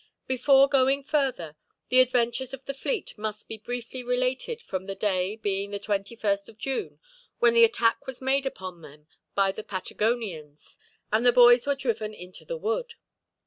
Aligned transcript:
Before 0.25 0.67
going 0.67 1.03
further, 1.03 1.55
the 1.89 1.99
adventures 1.99 2.55
of 2.55 2.65
the 2.65 2.73
fleet 2.73 3.15
must 3.19 3.47
be 3.47 3.59
briefly 3.59 4.01
related 4.01 4.59
from 4.59 4.87
the 4.87 4.95
day, 4.95 5.35
being 5.35 5.69
the 5.69 5.79
21st 5.79 6.49
of 6.49 6.57
June, 6.57 6.99
when 7.37 7.53
the 7.53 7.63
attack 7.63 8.07
was 8.07 8.19
made 8.19 8.47
upon 8.47 8.81
them 8.81 9.05
by 9.35 9.51
the 9.51 9.63
Patagonians, 9.63 10.79
and 11.11 11.23
the 11.23 11.31
boys 11.31 11.67
were 11.67 11.75
driven 11.75 12.15
into 12.15 12.43
the 12.45 12.57
wood. 12.57 12.95